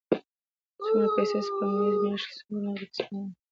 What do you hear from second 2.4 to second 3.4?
یو څه نغدي سپموم